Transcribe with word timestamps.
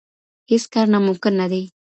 هيڅ 0.49 0.63
کار 0.73 0.85
ناممکن 0.93 1.33
نه 1.41 1.47
دی. 1.51 1.61